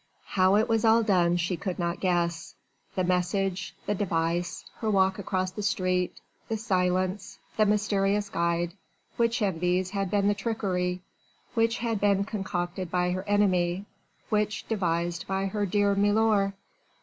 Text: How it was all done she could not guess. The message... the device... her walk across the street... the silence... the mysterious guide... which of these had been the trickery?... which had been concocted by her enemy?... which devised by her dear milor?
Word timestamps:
How 0.29 0.55
it 0.55 0.67
was 0.67 0.83
all 0.83 1.03
done 1.03 1.37
she 1.37 1.55
could 1.55 1.77
not 1.77 1.99
guess. 1.99 2.55
The 2.95 3.03
message... 3.03 3.75
the 3.85 3.93
device... 3.93 4.65
her 4.77 4.89
walk 4.89 5.19
across 5.19 5.51
the 5.51 5.61
street... 5.61 6.19
the 6.49 6.57
silence... 6.57 7.37
the 7.55 7.67
mysterious 7.67 8.27
guide... 8.27 8.73
which 9.17 9.43
of 9.43 9.59
these 9.59 9.91
had 9.91 10.09
been 10.09 10.27
the 10.27 10.33
trickery?... 10.33 11.01
which 11.53 11.77
had 11.77 11.99
been 12.01 12.23
concocted 12.23 12.89
by 12.89 13.11
her 13.11 13.21
enemy?... 13.29 13.85
which 14.29 14.67
devised 14.67 15.27
by 15.27 15.45
her 15.45 15.67
dear 15.67 15.93
milor? 15.93 16.55